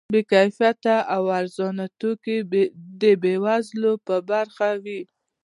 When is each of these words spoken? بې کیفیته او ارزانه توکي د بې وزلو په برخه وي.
بې 0.13 0.21
کیفیته 0.31 0.95
او 1.15 1.23
ارزانه 1.39 1.85
توکي 1.99 2.37
د 3.01 3.03
بې 3.21 3.35
وزلو 3.45 3.93
په 4.07 4.15
برخه 4.29 4.69
وي. 4.83 5.01